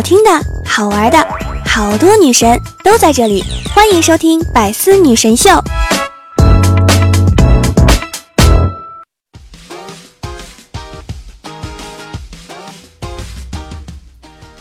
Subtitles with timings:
[0.00, 0.30] 好听的、
[0.64, 1.18] 好玩的，
[1.66, 3.44] 好多女神都在这里，
[3.74, 5.50] 欢迎收听《百思女神秀》。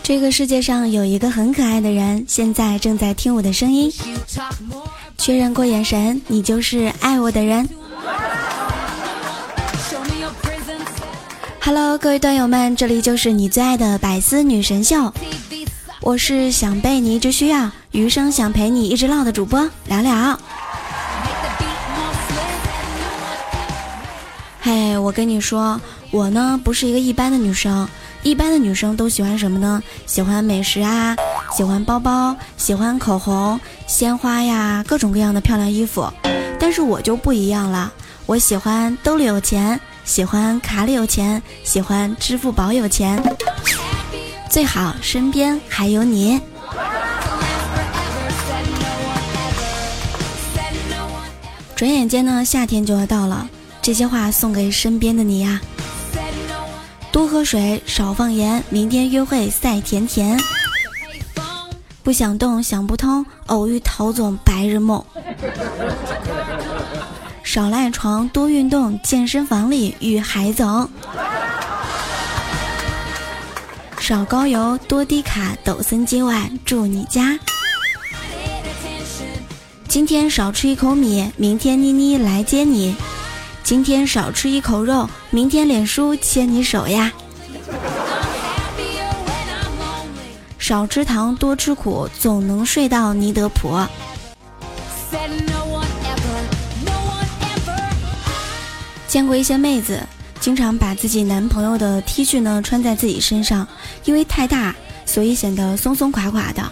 [0.03, 3.89] 这个世界上有一个很可爱的人，现在正在听我的声音。
[5.17, 7.65] 确认过眼神，你就是爱我的人。
[11.71, 15.13] Hello，各位段友们，这里就是你最爱的百思女神秀，
[16.01, 20.39] 我是想被你一直需要，余生想陪你一直唠的主播聊聊。
[24.59, 27.87] 嘿，我跟你说，我呢不是一个一般的女生。
[28.23, 29.79] 一般的女生都喜欢什么呢？
[30.07, 31.15] 喜欢美食啊，
[31.55, 36.11] 喜欢包包，喜欢口红、鲜花呀，各种各样的漂亮衣服。
[36.59, 37.93] 但是我就不一样了，
[38.25, 43.23] 我喜欢兜里有钱，喜欢卡里有钱，喜欢支付宝有钱，
[44.49, 46.41] 最好身边还有你。
[51.75, 53.47] 转眼间呢，夏天就要到了，
[53.83, 55.61] 这些话送给身边的你呀。
[57.11, 58.63] 多喝水，少放盐。
[58.69, 60.39] 明天约会赛甜甜。
[62.01, 63.23] 不想动，想不通。
[63.45, 65.05] 偶遇陶总，白日梦。
[67.51, 69.01] 少赖床，多运动。
[69.01, 70.87] 健身房里遇海总。
[73.99, 75.57] 少高油，多低卡。
[75.63, 77.39] 抖森今晚住你家。
[79.87, 82.95] 今天少吃一口米，明天妮妮来接你。
[83.63, 87.11] 今天少吃一口肉，明天脸书牵你手呀。
[90.59, 93.75] 少吃糖，多吃苦，总能睡到尼德普。
[99.09, 99.99] 见过一些妹子，
[100.39, 103.67] 经常把自己男朋友的 T 恤呢穿在自己身上，
[104.05, 106.71] 因为太大，所以显得松松垮垮的，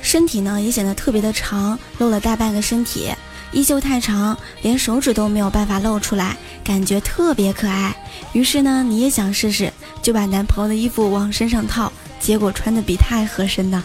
[0.00, 3.10] 身体呢也显得特别的长，露了大半个身体。
[3.52, 6.34] 衣袖太长，连手指都没有办法露出来，
[6.64, 7.94] 感觉特别可爱。
[8.32, 9.70] 于是呢，你也想试试，
[10.00, 13.84] 就把男朋友的衣服往身上套，结果穿的比他还合身呢，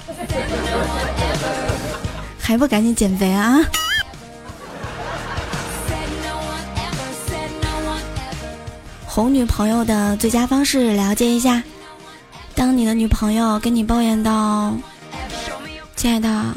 [2.39, 3.59] 还不赶紧减肥啊！
[9.15, 11.63] 哄女朋友的最佳方式了解一下：
[12.53, 14.75] 当你的女朋友跟你抱怨到
[15.95, 16.53] ：“亲爱的。”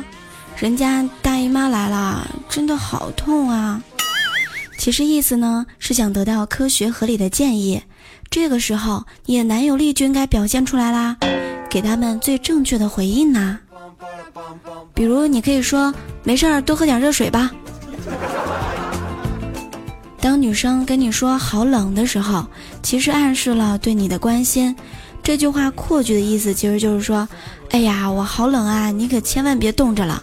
[0.59, 3.81] 人家大姨妈来了，真的好痛啊！
[4.77, 7.81] 其实意思呢是想得到科学合理的建议。
[8.29, 11.17] 这个时候，你的男友力就应该表现出来啦，
[11.71, 13.57] 给他们最正确的回应呐。
[14.93, 15.95] 比如，你可以说
[16.27, 17.53] ：“没事儿，多喝点热水吧。”
[20.29, 22.45] 当女生跟你说“好冷”的时候，
[22.83, 24.77] 其实暗示了对你的关心。
[25.23, 27.27] 这句话扩句的意思其实就是说
[27.73, 30.23] ：“哎呀，我好冷啊，你可千万别冻着了。”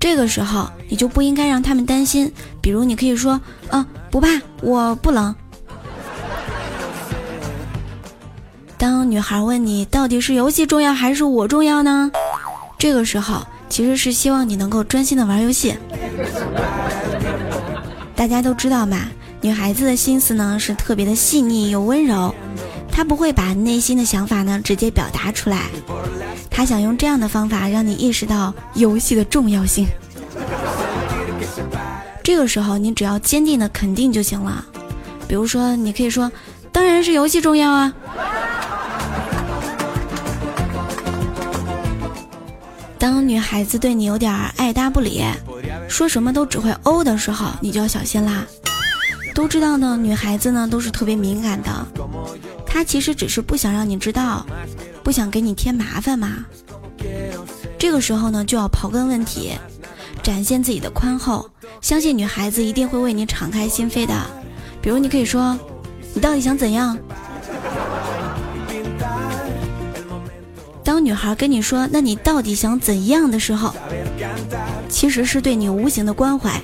[0.00, 4.26] 这个时候你就不应该让他们担心，比如你可以说：“嗯，不怕，
[4.60, 5.32] 我不冷。”
[8.76, 12.10] 当女孩问你到底是游戏重要还是我重要呢？
[12.76, 15.76] 这个时候其实是希望你能够专心的玩游戏。
[18.20, 18.98] 大家都知道嘛，
[19.40, 22.34] 女孩子的心思呢是特别的细腻又温柔，
[22.92, 25.70] 她不会把内心的想法呢直接表达出来。
[26.50, 29.86] 她想用这样的方法让你意识到游戏的重要性。
[32.22, 34.66] 这个时候，你只要坚定的肯定就行了。
[35.26, 36.30] 比如说，你可以说
[36.70, 37.90] ：“当然是游戏重要啊。”
[42.98, 45.24] 当女孩子对你有点爱搭不理，
[45.90, 48.46] 说什么都只会哦的时候，你就要小心啦。
[49.34, 51.86] 都知道呢，女孩子呢都是特别敏感的，
[52.64, 54.46] 她其实只是不想让你知道。
[55.02, 56.44] 不想给你添麻烦嘛？
[57.78, 59.52] 这个时候呢，就要刨根问底，
[60.22, 64.14] 展现自己的宽厚，相信女孩子一定会为你敞开心扉的。
[64.82, 65.58] 比如，你可以说
[66.14, 66.96] ：“你到底想怎样？”
[71.00, 73.74] 女孩跟你说“那你到底想怎样的时候”，
[74.88, 76.60] 其实是对你无形的关怀。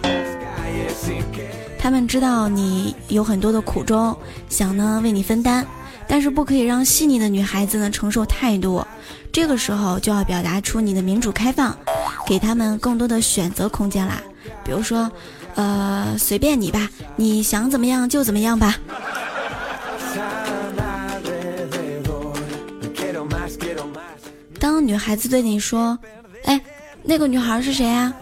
[1.78, 4.16] 他们知道你有很多的苦衷，
[4.48, 5.66] 想呢为你分担。
[6.08, 8.86] 但是不可以让细腻的女孩子呢承受太多，
[9.32, 11.76] 这个时候就要表达出你的民主开放，
[12.24, 14.22] 给他们更多的选择空间啦。
[14.64, 15.10] 比如说，
[15.56, 18.76] 呃，随便你吧，你想怎么样就怎么样吧。
[24.66, 25.96] 当女孩子对你说
[26.42, 26.60] ：“哎，
[27.04, 28.12] 那个女孩是谁啊？”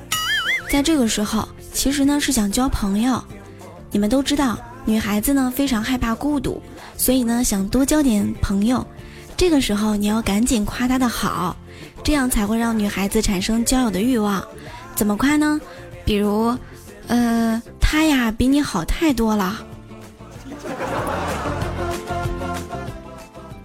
[0.68, 3.24] 在这个时候，其实呢是想交朋友。
[3.90, 6.60] 你们都知道，女孩子呢非常害怕孤独。
[6.98, 8.86] 所以呢，想多交点朋友，
[9.38, 11.56] 这个时候你要赶紧夸她的好，
[12.02, 14.46] 这样才会让女孩子产生交友的欲望。
[14.94, 15.58] 怎么夸呢？
[16.04, 16.54] 比如，
[17.06, 19.64] 呃，她呀比你好太多了。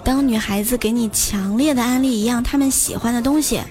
[0.09, 3.61] 当女孩子给你强烈的安利一样他们喜欢的东西，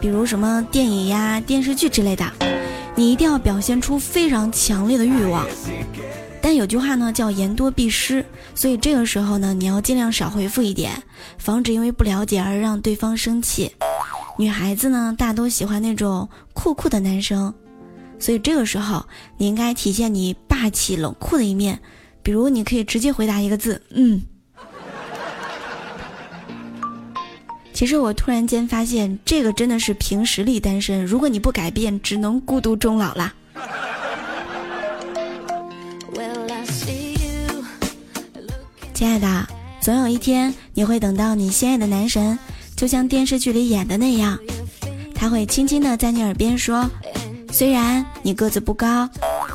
[0.00, 2.28] 比如什么电影呀、电视剧之类的，
[2.96, 5.46] 你一定要表现出非常强烈的欲望。
[6.42, 8.26] 但有句话呢叫言多必失，
[8.56, 11.00] 所以这个时候呢，你要尽量少回复一点，
[11.38, 13.70] 防止因为不了解而让对方生气。
[14.36, 17.54] 女孩子呢大都喜欢那种酷酷的男生，
[18.18, 19.06] 所以这个时候
[19.38, 21.78] 你应该体现你霸气冷酷的一面，
[22.20, 24.20] 比如你可以直接回答一个字，嗯。
[27.74, 31.04] 其实我突然间发现，这个真的是凭实力单身。
[31.04, 33.34] 如果你不改变，只能孤独终老啦。
[38.94, 39.46] 亲爱的，
[39.82, 42.38] 总有一天你会等到你心爱的男神，
[42.76, 44.38] 就像电视剧里演的那样，
[45.12, 46.88] 他会轻轻的在你耳边说
[47.50, 49.08] ：“虽然你个子不高，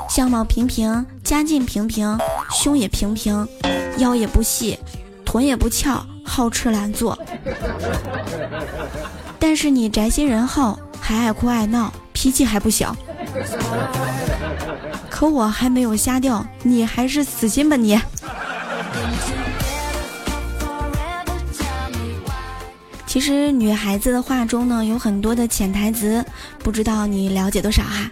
[0.10, 2.18] 相貌平平，家境平平，
[2.52, 3.48] 胸也平平，
[3.98, 4.78] 腰也不细，
[5.24, 7.18] 臀也不翘。”好吃懒做，
[9.40, 12.96] 但是你宅心仁厚，还爱哭爱闹，脾气还不小。
[15.10, 18.00] 可我还没有瞎掉，你还是死心吧你。
[23.08, 26.24] 其实女孩子的话中呢，有很多的潜台词，
[26.60, 28.10] 不知道你了解多少哈？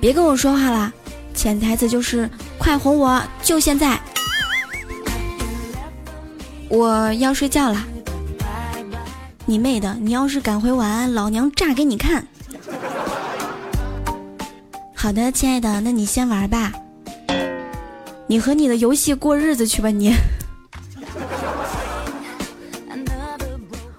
[0.00, 0.92] 别跟我说话了，
[1.32, 2.28] 潜台词就是
[2.58, 3.98] 快哄我，就现在。
[6.72, 7.84] 我要睡觉了，
[9.44, 9.94] 你妹的！
[10.00, 12.26] 你要是敢回晚安，老娘炸给你看。
[14.94, 16.72] 好的，亲爱的，那你先玩吧，
[18.26, 20.14] 你和你的游戏过日子去吧你。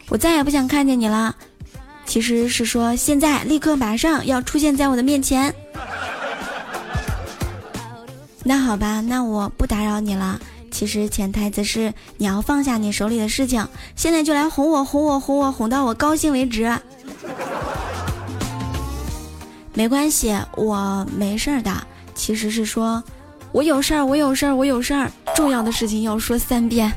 [0.09, 1.35] 我再也不想看见你了，
[2.07, 5.53] 其实是说现在立刻马上要出现在我的面前。
[8.43, 10.39] 那好吧，那我不打扰你了。
[10.73, 13.65] 其实潜台词是你要放下你手里的事情，
[13.95, 16.75] 现在就来哄我哄我哄我哄到我高兴为止。
[19.75, 21.71] 没关系，我没事儿的。
[22.15, 23.03] 其实是说，
[23.51, 26.91] 我有事儿，我有事儿，我有事儿，重要的事情要说三遍。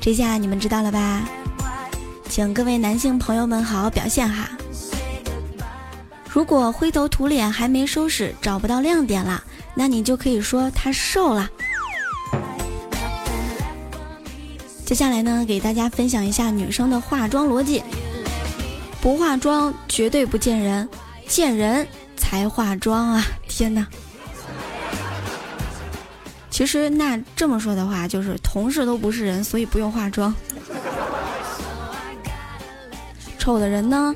[0.00, 1.28] 这下你们知道了吧？
[2.28, 4.50] 请各位男性朋友们好好表现哈。
[6.30, 9.42] 如果灰头土脸还没收拾，找不到亮点了，
[9.74, 11.48] 那你就可以说他瘦了。
[14.84, 17.82] 接下来呢，给大家分享一下女生的化妆逻辑：
[19.00, 20.88] 不化妆绝对不见人，
[21.26, 21.86] 见人
[22.16, 23.24] 才化妆啊！
[23.48, 23.86] 天哪！
[26.50, 30.34] 其实那这么说的话，就是同事都不是人，所以不用化妆。
[33.38, 34.14] 丑的人呢？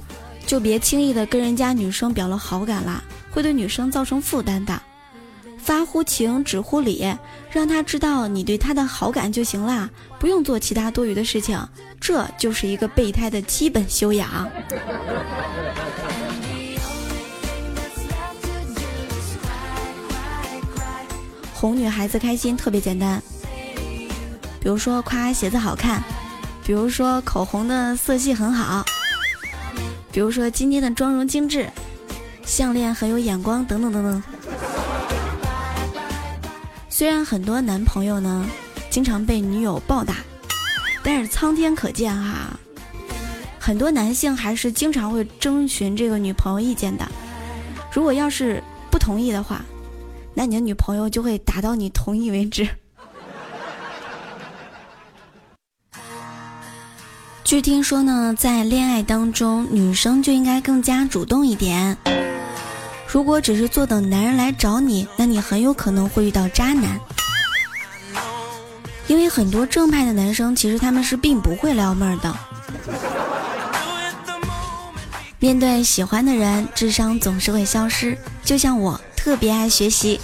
[0.52, 4.82] 就别轻易的跟人家女生表了好感啦，会对女生造成负担的。
[5.56, 7.10] 发乎情，止乎礼，
[7.50, 9.88] 让他知道你对他的好感就行啦，
[10.18, 11.58] 不用做其他多余的事情。
[11.98, 14.46] 这就是一个备胎的基本修养。
[21.54, 23.22] 哄女孩子开心特别简单，
[24.60, 26.02] 比如说夸鞋子好看，
[26.62, 28.81] 比如说口红的色系很好。
[30.12, 31.66] 比如说今天的妆容精致，
[32.44, 34.22] 项链很有眼光，等等等等。
[36.90, 38.46] 虽然很多男朋友呢
[38.90, 40.16] 经常被女友暴打，
[41.02, 42.60] 但是苍天可见哈，
[43.58, 47.10] 很多男性还是经常会征询这个女朋友意见的。
[47.90, 49.64] 如果要是不同意的话，
[50.34, 52.68] 那你的女朋友就会打到你同意为止。
[57.52, 61.94] 据听说呢，在恋爱当中，女生就应该更加主动一点。
[63.06, 66.98] 如果只是坐等男人来找你，那你很有可能会遇到渣男。
[69.06, 72.34] 因为很多正派的男生，其实他们是并不会撩妹的。
[75.38, 78.16] 面对喜欢的人，智商总是会消失。
[78.42, 80.18] 就像我，特别爱学习。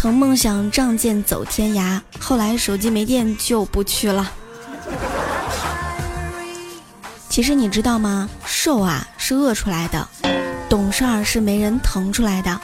[0.00, 4.30] 曾梦想仗剑走天涯，后来手机没电就不去了。
[7.28, 8.30] 其实你知道吗？
[8.46, 10.08] 瘦啊是饿出来的，
[10.68, 12.60] 懂事儿是没人疼出来的。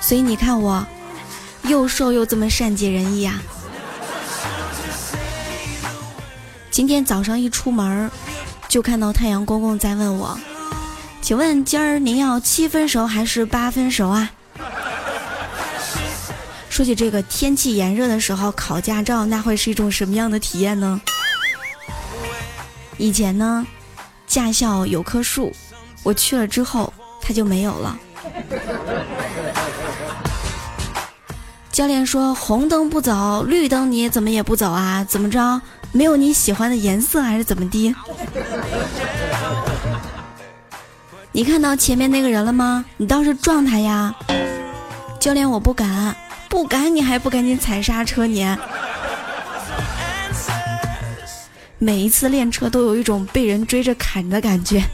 [0.00, 0.86] 所以你看我，
[1.64, 3.42] 又瘦又这么善解人意啊。
[6.70, 8.08] 今天早上一出门，
[8.68, 10.38] 就看到太阳公公在问我
[11.20, 14.30] ：“请问今儿您要七分熟还是八分熟啊？”
[16.72, 20.98] 说起这个天气炎热的时候考驾照，那会是一种什么样的体验呢？
[22.96, 23.66] 以前呢，
[24.26, 25.52] 驾校有棵树，
[26.02, 27.98] 我去了之后它就没有了。
[31.70, 35.04] 教练说红灯不走，绿灯你怎么也不走啊？
[35.04, 35.60] 怎么着？
[35.92, 37.94] 没有你喜欢的颜色还是怎么的？
[41.32, 42.82] 你看到前面那个人了吗？
[42.96, 44.14] 你倒是撞他呀！
[45.20, 46.16] 教练，我不敢，
[46.52, 48.46] 不敢，你还不赶紧踩刹车你！
[51.78, 54.84] 每一次练车都有一种被人追着砍的感觉。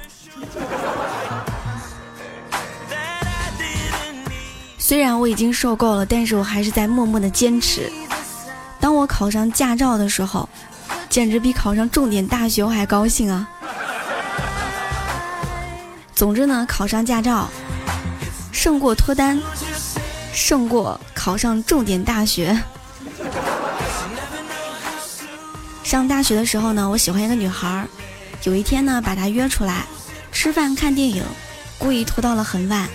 [4.79, 7.91] 虽然我已经受够了，但是我还是在默默的坚持。
[8.79, 10.49] 当我考上驾照的时候，
[11.11, 13.49] 简直比考上重点大学我还高兴啊！
[16.15, 17.49] 总之呢，考上驾照
[18.53, 19.41] 胜过脱单，
[20.33, 20.99] 胜过
[21.29, 22.59] 考上重点大学。
[25.85, 27.87] 上大学的时候呢，我喜欢一个女孩，
[28.45, 29.85] 有一天呢，把她约出来
[30.33, 31.23] 吃饭看电影，
[31.77, 32.89] 故意拖到了很晚。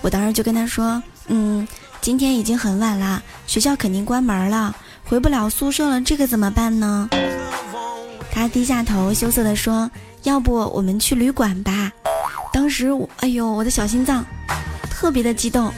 [0.00, 1.68] 我当时就跟她说：“嗯，
[2.00, 4.74] 今天已经很晚了，学校肯定关门了，
[5.04, 7.10] 回不了宿舍了，这个怎么办呢？”
[8.32, 9.90] 她低下头，羞涩地说
[10.24, 11.92] ：“要不我们去旅馆吧？”
[12.50, 14.24] 当时我，哎呦，我的小心脏
[14.90, 15.70] 特别的激动，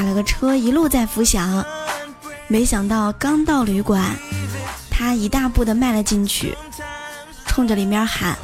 [0.00, 1.62] 打了个车，一路在浮想。
[2.48, 4.02] 没想到刚到旅馆，
[4.90, 6.56] 他一大步的迈了进去，
[7.46, 8.34] 冲着里面喊：“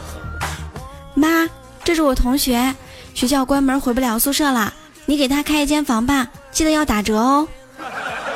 [1.16, 1.48] 妈，
[1.82, 2.75] 这是我同学。”
[3.14, 4.75] 学校关门，回不了宿舍了。
[5.06, 7.48] 你给他开一间房吧，记得要打折哦。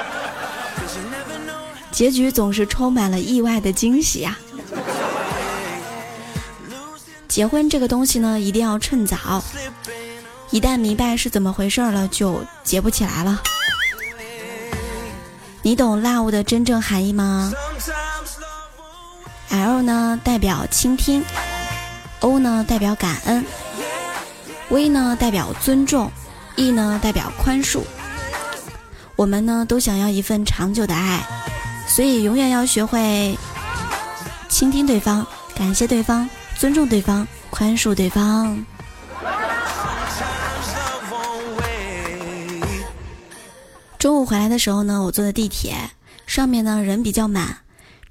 [1.93, 4.39] 结局总是充满了意外的惊喜呀！
[7.29, 9.45] 结婚这个东西呢，一定要趁早。
[10.51, 13.41] 一旦明白是怎么回事了，就结不起来了。
[15.63, 17.53] 你懂 love 的真正含义吗
[19.51, 21.23] ？L 呢代表倾听
[22.21, 23.45] ，O 呢代表感恩。
[24.71, 26.11] V 呢代表尊重
[26.57, 27.83] ，E 呢代表宽恕。
[29.17, 31.25] 我们呢都想要一份长久的爱，
[31.87, 33.37] 所以永远要学会
[34.49, 38.65] 倾听对方，感谢对方，尊重对方，宽恕对方。
[44.01, 45.75] 中午回来的时候呢，我坐的地铁，
[46.27, 47.59] 上面呢人比较满。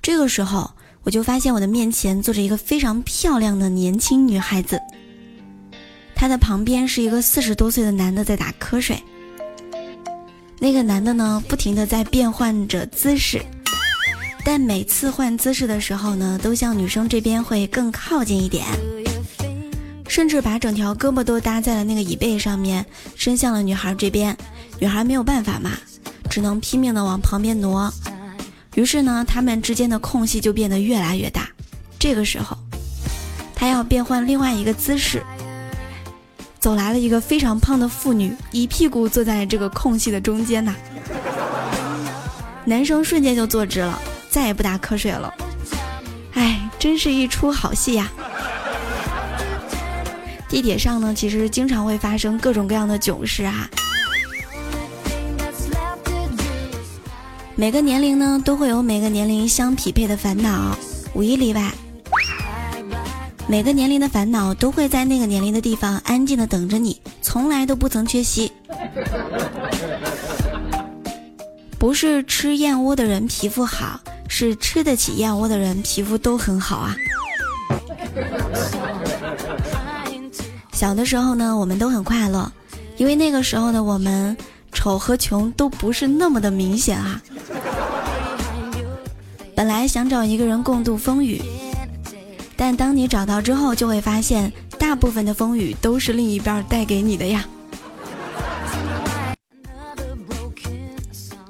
[0.03, 0.69] 这个时候，
[1.01, 4.79] 我就发现我的面前坐着一个非常漂亮的年轻女孩子。
[6.13, 9.01] 她的旁边是一个四十多岁的男的在打瞌睡。
[10.59, 13.41] 那个男的呢，不停的在变换着姿势，
[14.45, 18.63] 但每次换姿势的时候呢，都向女生这边会更靠近一点，
[20.07, 24.37] 甚至把整条胳膊都搭在了那个椅背上面，伸向了女孩这边。
[24.79, 25.71] 女孩没有办法嘛，
[26.29, 27.91] 只能拼命的往旁边挪。
[28.75, 31.49] 于是呢，他们之间的空隙就变得越来越大。
[31.99, 32.57] 这个时候，
[33.53, 35.21] 他要变换另外一个姿势。
[36.59, 40.73] 走来了一个非常胖的妇女，一屁股坐在这个空隙的中间呐。
[42.65, 45.33] 男生瞬间就坐直了，再也不打瞌睡了。
[46.33, 48.09] 哎，真是一出好戏呀！
[50.47, 53.69] 地铁上呢，其实经常会发生各种各样的囧事啊。
[57.59, 60.73] 每个年龄呢，都会有每个年龄相匹配的烦恼，
[61.13, 61.69] 无一例外。
[63.49, 68.49] 每个年龄的烦恼都会在那个年龄的地方安静的等着你，从来都不曾缺席。
[71.77, 73.99] 不是吃燕窝的人皮肤好，
[74.29, 76.95] 是吃得起燕窝的人皮肤都很好啊。
[80.71, 82.49] 小的时候呢，我们都很快乐，
[82.95, 84.37] 因为那个时候的我们
[84.71, 87.21] 丑和穷都不是那么的明显啊。
[89.55, 91.41] 本来想找一个人共度风雨。
[92.55, 97.45] 但当你找到之后，就会发现，大部分的风雨都是另一边带给你的呀。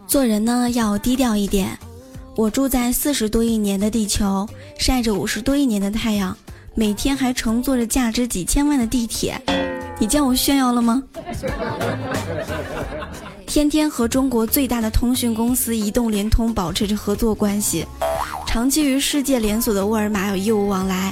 [0.08, 1.78] 做人呢，要低调一点。
[2.36, 4.48] 我住在四十多亿年的地球，
[4.78, 6.38] 晒着五十多亿年的太阳，
[6.76, 9.42] 每天还乘坐着价值几千万的地铁，
[10.00, 11.04] 你见我炫耀了吗？
[13.50, 17.84] 天天和中国最大的通讯公司移动、联通保持着合作关系。
[18.46, 21.12] 长期与世界连锁的沃尔玛有业务往来，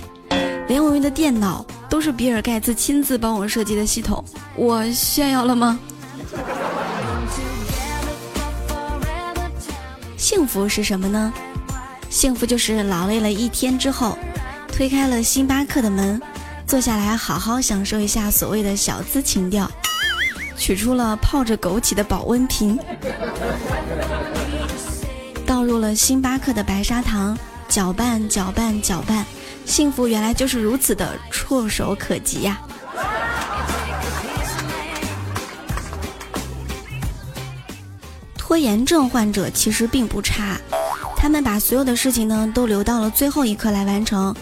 [0.68, 4.24] 连我用的电脑都是比尔盖茨亲自帮我设计的系统，
[4.56, 5.80] 我炫耀了吗？
[10.16, 11.34] 幸福是什么呢？
[12.08, 14.16] 幸福就是劳累了一天之后，
[14.68, 16.22] 推开了星巴克的门，
[16.68, 19.70] 坐下来好好享受一下所谓的小资情调，
[20.58, 22.78] 取出了泡着枸杞的保温瓶，
[25.46, 27.38] 倒入了星巴克的白砂糖，
[27.70, 29.26] 搅拌搅拌搅拌，
[29.66, 32.60] 幸福原来就是如此的触手可及呀！
[38.36, 40.58] 拖延症患者其实并不差，
[41.16, 44.36] 他们把所有的事情呢都留到了最后一刻来完成，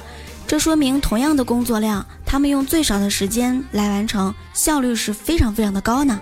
[0.48, 6.20] 这说明同样的工作量，他们用最少的时间来完成，效率是非常非常的高呢。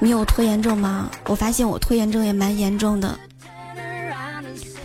[0.00, 1.08] 你有拖延症吗？
[1.26, 3.18] 我发现我拖延症也蛮严重的，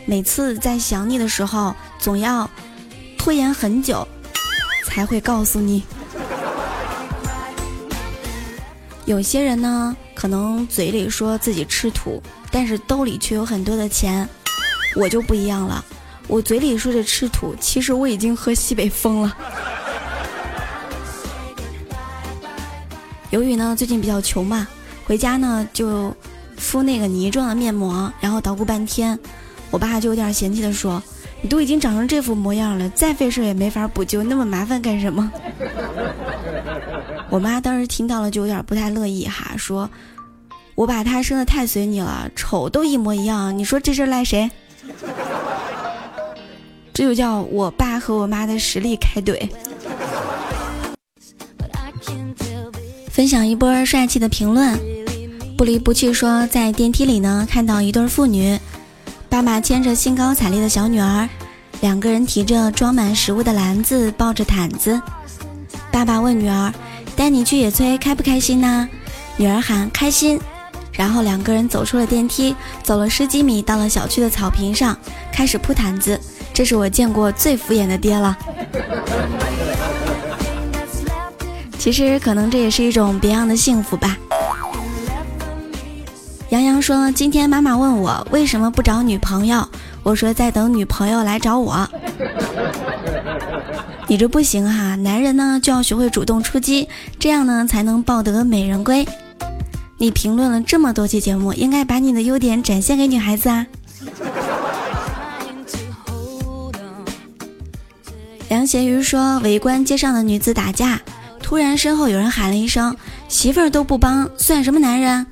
[0.06, 2.50] 每次在想你的时候，总要
[3.18, 4.08] 拖延很久
[4.86, 5.84] 才会告诉你。
[9.06, 14.30] 有些人呢，可能嘴里说自己吃土，但是兜里却有很多的钱。
[14.96, 15.84] 我就不一样了，
[16.30, 19.36] 我嘴里说着吃土，其实我已经喝西北风了。
[23.32, 24.68] 由于呢最近比较穷嘛，
[25.06, 26.16] 回家呢就
[26.56, 29.18] 敷那个泥状的面膜，然后捣鼓半天，
[29.72, 31.02] 我爸就有点嫌弃的说
[31.42, 35.32] ：“你都已经长成这副模样了，再费事也没法补救，那么麻烦干什么？”
[37.32, 39.90] 我妈当时听到了就有点不太乐意哈，说
[40.76, 44.52] ：“我把他生的太随你了，丑都一模一样，你说这事赖谁？”
[46.94, 49.50] 这就叫我爸和我妈的实力开怼。
[53.10, 54.78] 分享一波帅气的评论，
[55.58, 58.60] 不离不弃说在电梯里呢看到一对父女，
[59.30, 61.28] 爸爸牵着兴高采烈的小女儿，
[61.82, 65.02] 两个人提着装满食物的篮子，抱着毯子。
[65.92, 66.74] 爸爸问女儿。
[67.16, 68.88] 带你去野炊开不开心呢？
[69.36, 70.40] 女儿喊开心，
[70.94, 74.98] 然后两个人走出了电梯，走了十几米，到了小区的草坪上，
[75.30, 76.18] 开始铺毯子。
[76.54, 78.38] 这是我见过最敷衍的爹了。
[81.78, 84.18] 其实可能这也是一种别样的幸福吧。
[86.50, 89.66] 杨洋说：“今天妈妈问我为什么不找女朋友，
[90.04, 91.88] 我说在等女朋友来找我。”
[94.08, 99.08] 你这不行哈，男人呢就要学会主动出击，这样呢才能抱得美人归。
[99.98, 103.68] 你评论了这么多期节目，应该把你的优点展现给女孩子啊。
[108.50, 111.00] 梁咸鱼说，围观街上的女子打架，
[111.40, 112.98] 突然身后有人喊了一声
[113.30, 115.24] ：“媳妇儿都不帮，算什么男人？”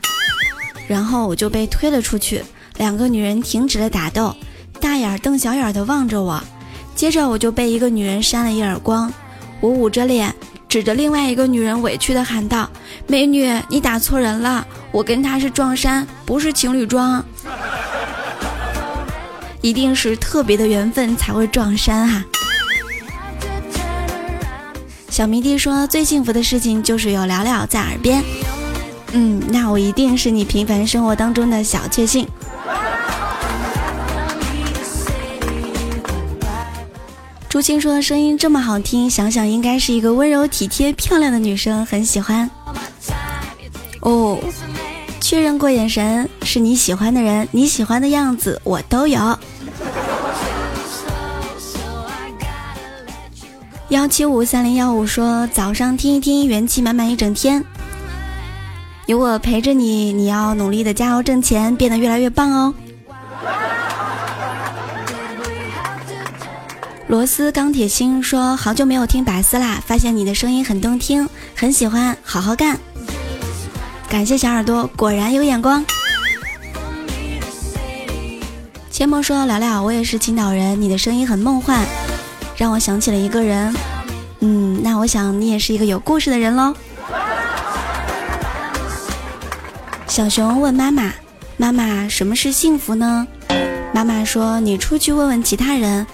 [0.88, 2.44] 然后我就被推了出去，
[2.78, 4.36] 两个女人停止了打斗，
[4.80, 6.40] 大眼瞪小眼的望着我。
[6.94, 9.12] 接着我就被一个女人扇了一耳光，
[9.62, 10.32] 我捂着脸
[10.70, 12.70] 指着另外一个女人委屈的喊道
[13.08, 17.26] ：“美女，你打错人了，我跟她是撞衫，不是情侣装，
[19.62, 22.24] 一定是特别的缘分才会撞衫哈。”
[25.18, 28.24] 小迷弟说：“最幸福的事情就是有聊聊在耳边。”
[29.14, 32.28] 嗯，那我一定是你平凡生活当中的小确幸。
[37.50, 42.48] 朱青说：“声音这么好听，想想应该是一个温柔体贴、漂亮的女生，很喜欢。”
[44.02, 44.38] 哦，
[45.20, 49.40] 确认过眼神，是你喜欢的人，你喜欢的样子我都有。
[53.90, 57.64] 幺七五三零幺五说：“早上听一听，元气满满一整天。
[59.06, 62.74] 有我陪着你，你要努力的加油挣钱，变得越来越棒哦。”
[67.08, 72.78] 螺丝钢铁心说：“好久没有听百思啦，发现你的声音很动听，很喜欢，好好干。”
[74.10, 75.86] 感谢小耳朵，果然有眼光。
[78.92, 81.86] 阡陌说：“聊聊，我也是青岛人，你的声音很梦幻，
[82.58, 83.74] 让我想起了一个人。
[84.40, 86.74] 嗯，那我想你也是一个有故事的人喽。”
[90.08, 91.14] 小熊问妈妈
[91.58, 93.28] ：“妈妈，什么是幸福呢？”
[93.94, 96.06] 妈妈说：“你出去问问其他人。”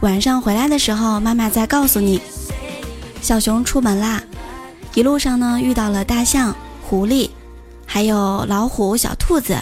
[0.00, 2.20] 晚上回来的时候，妈妈再告诉你。
[3.20, 4.22] 小熊出门啦，
[4.94, 7.30] 一路上呢遇到了大象、狐狸，
[7.84, 9.58] 还有老虎、小兔子，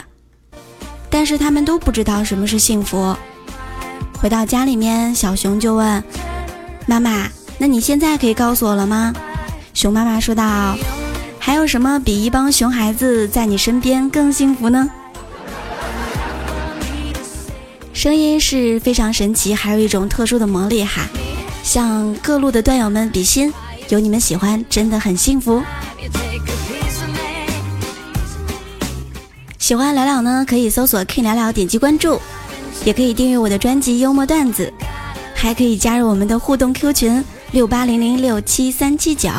[1.09, 3.17] 但是他们都不知道什么是幸福。
[4.21, 6.03] 回到家里面，小熊就问
[6.87, 9.13] 妈妈：“那你现在可以告诉我了吗？”
[9.75, 10.77] 熊妈妈说道
[11.39, 14.89] ：“还有什么比一帮熊孩子在你身边更幸福呢？”
[17.93, 21.03] 声音是非常神奇，还有一种特殊的魔力哈。
[21.63, 23.53] 向各路的段友们比心，
[23.89, 25.63] 有你们喜欢，真的很幸福。
[29.59, 32.21] 喜欢聊聊呢，可以搜索 King 聊聊，点击关注，
[32.85, 34.73] 也可以订阅我的专辑幽默段子，
[35.35, 39.31] 还可以加入我们的互动 Q 群六八零零六七三七九。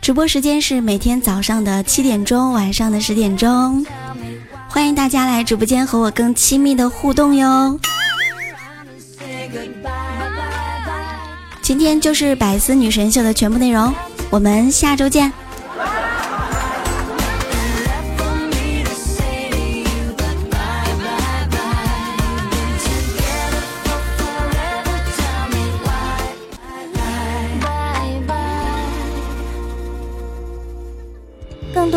[0.00, 3.84] 直播时间是每天早上的七点钟，晚上的十点钟。
[4.68, 7.78] 欢迎大家来直播间和我更亲密的互动哟。
[11.60, 13.92] 今天就是百思女神秀的全部内容，
[14.30, 15.32] 我们下周见。